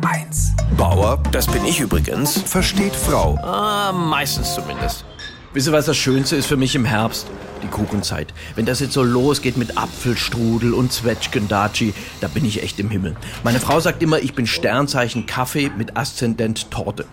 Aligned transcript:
HR1. 0.00 0.50
Bauer, 0.76 1.18
das 1.32 1.46
bin 1.46 1.64
ich 1.64 1.80
übrigens, 1.80 2.40
versteht 2.42 2.94
Frau. 2.94 3.36
Ah, 3.42 3.92
meistens 3.92 4.54
zumindest. 4.54 5.04
Wisst 5.54 5.66
ihr, 5.66 5.72
was 5.72 5.86
das 5.86 5.96
Schönste 5.96 6.36
ist 6.36 6.44
für 6.44 6.58
mich 6.58 6.74
im 6.74 6.84
Herbst? 6.84 7.26
Die 7.62 7.68
Kuchenzeit. 7.68 8.34
Wenn 8.54 8.66
das 8.66 8.80
jetzt 8.80 8.92
so 8.92 9.02
losgeht 9.02 9.56
mit 9.56 9.78
Apfelstrudel 9.78 10.74
und 10.74 10.92
Zwetschgendatschi, 10.92 11.94
da 12.20 12.28
bin 12.28 12.44
ich 12.44 12.62
echt 12.62 12.78
im 12.78 12.90
Himmel. 12.90 13.16
Meine 13.44 13.58
Frau 13.58 13.80
sagt 13.80 14.02
immer, 14.02 14.18
ich 14.18 14.34
bin 14.34 14.46
Sternzeichen 14.46 15.24
Kaffee 15.24 15.70
mit 15.76 15.96
Aszendent 15.96 16.70
Torte. 16.70 17.06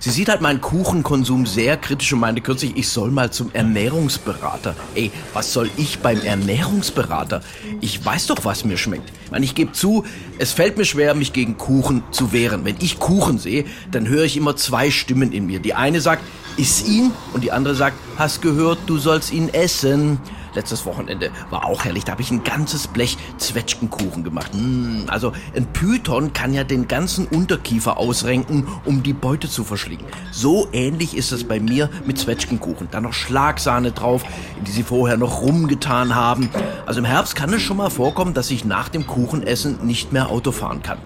Sie 0.00 0.08
sieht 0.08 0.30
halt 0.30 0.40
meinen 0.40 0.62
Kuchenkonsum 0.62 1.44
sehr 1.44 1.76
kritisch 1.76 2.14
und 2.14 2.20
meinte 2.20 2.40
kürzlich, 2.40 2.76
ich 2.76 2.88
soll 2.88 3.10
mal 3.10 3.30
zum 3.30 3.52
Ernährungsberater. 3.52 4.74
Ey, 4.94 5.12
was 5.34 5.52
soll 5.52 5.70
ich 5.76 5.98
beim 5.98 6.20
Ernährungsberater? 6.22 7.42
Ich 7.82 8.02
weiß 8.02 8.28
doch, 8.28 8.44
was 8.46 8.64
mir 8.64 8.78
schmeckt. 8.78 9.12
Ich 9.26 9.30
meine, 9.30 9.44
ich 9.44 9.54
gebe 9.54 9.72
zu, 9.72 10.04
es 10.38 10.52
fällt 10.52 10.78
mir 10.78 10.86
schwer, 10.86 11.14
mich 11.14 11.34
gegen 11.34 11.58
Kuchen 11.58 12.02
zu 12.10 12.32
wehren. 12.32 12.64
Wenn 12.64 12.76
ich 12.80 12.98
Kuchen 12.98 13.38
sehe, 13.38 13.66
dann 13.90 14.08
höre 14.08 14.24
ich 14.24 14.38
immer 14.38 14.56
zwei 14.56 14.90
Stimmen 14.90 15.30
in 15.30 15.46
mir. 15.46 15.60
Die 15.60 15.74
eine 15.74 16.00
sagt, 16.00 16.22
iss 16.56 16.86
ihn 16.86 17.12
und 17.32 17.44
die 17.44 17.52
andere 17.52 17.74
sagt, 17.74 17.96
hast 18.16 18.42
gehört, 18.42 18.78
du 18.86 18.98
sollst 18.98 19.32
ihn 19.32 19.48
essen. 19.48 20.18
Letztes 20.54 20.84
Wochenende 20.84 21.30
war 21.50 21.64
auch 21.64 21.84
herrlich. 21.84 22.04
Da 22.04 22.12
habe 22.12 22.22
ich 22.22 22.30
ein 22.30 22.44
ganzes 22.44 22.86
Blech 22.86 23.16
Zwetschgenkuchen 23.38 24.22
gemacht. 24.22 24.52
Mm, 24.54 25.04
also 25.06 25.32
ein 25.56 25.66
Python 25.72 26.34
kann 26.34 26.52
ja 26.52 26.62
den 26.62 26.88
ganzen 26.88 27.26
Unterkiefer 27.26 27.96
ausrenken, 27.96 28.68
um 28.84 29.02
die 29.02 29.14
Beute 29.14 29.48
zu 29.48 29.64
verschlingen. 29.64 30.04
So 30.30 30.68
ähnlich 30.72 31.16
ist 31.16 31.32
es 31.32 31.44
bei 31.44 31.58
mir 31.58 31.88
mit 32.04 32.18
Zwetschgenkuchen. 32.18 32.88
Dann 32.90 33.04
noch 33.04 33.14
Schlagsahne 33.14 33.92
drauf, 33.92 34.24
die 34.66 34.70
sie 34.70 34.82
vorher 34.82 35.16
noch 35.16 35.40
rumgetan 35.40 36.14
haben. 36.14 36.50
Also 36.84 37.00
im 37.00 37.06
Herbst 37.06 37.34
kann 37.34 37.52
es 37.54 37.62
schon 37.62 37.78
mal 37.78 37.90
vorkommen, 37.90 38.34
dass 38.34 38.50
ich 38.50 38.64
nach 38.64 38.90
dem 38.90 39.06
Kuchenessen 39.06 39.86
nicht 39.86 40.12
mehr 40.12 40.28
Auto 40.28 40.52
fahren 40.52 40.82
kann. 40.82 40.98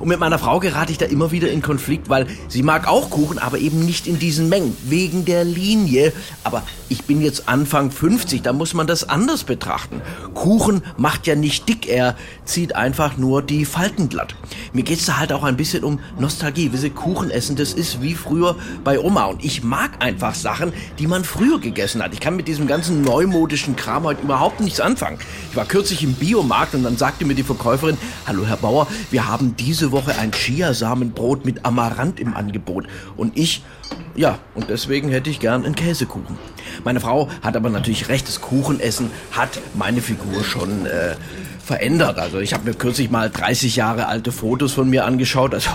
Und 0.00 0.08
mit 0.08 0.18
meiner 0.18 0.38
Frau 0.38 0.60
gerate 0.60 0.92
ich 0.92 0.98
da 0.98 1.06
immer 1.06 1.30
wieder 1.30 1.50
in 1.50 1.62
Konflikt, 1.62 2.08
weil 2.08 2.26
sie 2.48 2.62
mag 2.62 2.88
auch 2.88 3.10
Kuchen, 3.10 3.38
aber 3.38 3.58
eben 3.58 3.84
nicht 3.84 4.06
in 4.06 4.18
diesen 4.18 4.48
Mengen, 4.48 4.76
wegen 4.84 5.24
der 5.24 5.44
Linie. 5.44 6.12
Aber 6.42 6.62
ich 6.88 7.04
bin 7.04 7.22
jetzt 7.22 7.48
Anfang 7.48 7.90
50, 7.90 8.42
da 8.42 8.52
muss 8.52 8.74
man 8.74 8.86
das 8.86 9.08
anders 9.08 9.44
betrachten. 9.44 10.00
Kuchen 10.34 10.82
macht 10.96 11.26
ja 11.26 11.34
nicht 11.34 11.68
dick, 11.68 11.88
er 11.88 12.16
zieht 12.44 12.74
einfach 12.76 13.16
nur 13.16 13.42
die 13.42 13.64
Falten 13.64 14.08
glatt. 14.08 14.34
Mir 14.72 14.82
geht's 14.82 15.06
da 15.06 15.18
halt 15.18 15.32
auch 15.32 15.44
ein 15.44 15.56
bisschen 15.56 15.84
um 15.84 16.00
Nostalgie. 16.18 16.72
Wisse, 16.72 16.90
Kuchen 16.90 17.30
essen, 17.30 17.56
das 17.56 17.72
ist 17.72 18.02
wie 18.02 18.14
früher 18.14 18.56
bei 18.82 18.98
Oma. 18.98 19.24
Und 19.26 19.44
ich 19.44 19.62
mag 19.62 20.02
einfach 20.02 20.34
Sachen, 20.34 20.72
die 20.98 21.06
man 21.06 21.24
früher 21.24 21.58
gegessen 21.60 22.02
hat. 22.02 22.12
Ich 22.12 22.20
kann 22.20 22.36
mit 22.36 22.48
diesem 22.48 22.66
ganzen 22.66 23.02
neumodischen 23.02 23.76
Kram 23.76 24.04
heute 24.04 24.22
überhaupt 24.22 24.60
nichts 24.60 24.80
anfangen. 24.80 25.18
Ich 25.50 25.56
war 25.56 25.64
kürzlich 25.64 26.02
im 26.02 26.14
Biomarkt 26.14 26.74
und 26.74 26.82
dann 26.82 26.96
sagte 26.96 27.24
mir 27.24 27.34
die 27.34 27.42
Verkäuferin, 27.42 27.96
hallo 28.26 28.44
Herr 28.46 28.56
Bauer, 28.56 28.86
wir 29.10 29.26
haben 29.26 29.56
diese 29.56 29.92
Woche 29.94 30.18
ein 30.18 30.32
Chiasamenbrot 30.32 31.46
mit 31.46 31.64
Amaranth 31.64 32.20
im 32.20 32.34
Angebot. 32.34 32.86
Und 33.16 33.38
ich, 33.38 33.62
ja, 34.14 34.38
und 34.54 34.68
deswegen 34.68 35.08
hätte 35.08 35.30
ich 35.30 35.40
gern 35.40 35.64
einen 35.64 35.74
Käsekuchen. 35.74 36.36
Meine 36.84 37.00
Frau 37.00 37.30
hat 37.42 37.56
aber 37.56 37.70
natürlich 37.70 38.08
recht, 38.08 38.28
das 38.28 38.40
Kuchenessen 38.40 39.10
hat 39.32 39.58
meine 39.74 40.02
Figur 40.02 40.44
schon 40.44 40.84
äh, 40.86 41.14
verändert. 41.64 42.18
Also 42.18 42.38
ich 42.40 42.52
habe 42.52 42.64
mir 42.64 42.74
kürzlich 42.74 43.10
mal 43.10 43.30
30 43.30 43.76
Jahre 43.76 44.06
alte 44.06 44.32
Fotos 44.32 44.72
von 44.72 44.90
mir 44.90 45.06
angeschaut. 45.06 45.54
Also 45.54 45.70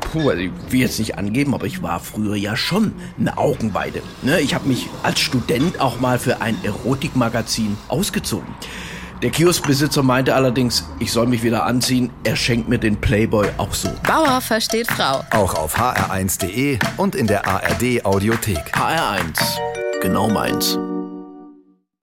Puh, 0.00 0.30
also 0.30 0.42
ich 0.42 0.50
will 0.70 0.80
jetzt 0.80 0.98
nicht 0.98 1.18
angeben, 1.18 1.54
aber 1.54 1.66
ich 1.66 1.82
war 1.82 2.00
früher 2.00 2.34
ja 2.34 2.56
schon 2.56 2.94
eine 3.18 3.38
Augenweide. 3.38 4.02
Ne? 4.22 4.40
Ich 4.40 4.54
habe 4.54 4.66
mich 4.66 4.88
als 5.02 5.20
Student 5.20 5.80
auch 5.80 6.00
mal 6.00 6.18
für 6.18 6.40
ein 6.40 6.56
Erotikmagazin 6.64 7.76
ausgezogen. 7.86 8.48
Der 9.22 9.30
Kioskbesitzer 9.30 10.02
meinte 10.02 10.34
allerdings, 10.34 10.84
ich 10.98 11.12
soll 11.12 11.26
mich 11.26 11.42
wieder 11.42 11.66
anziehen. 11.66 12.10
Er 12.24 12.36
schenkt 12.36 12.70
mir 12.70 12.78
den 12.78 12.96
Playboy 12.96 13.48
auch 13.58 13.74
so. 13.74 13.90
Bauer 14.06 14.40
versteht 14.40 14.90
Frau. 14.90 15.22
Auch 15.30 15.54
auf 15.54 15.76
hr1.de 15.78 16.78
und 16.96 17.14
in 17.14 17.26
der 17.26 17.46
ARD 17.46 18.04
Audiothek. 18.04 18.74
HR1. 18.74 19.38
Genau 20.00 20.30
meins. 20.30 20.78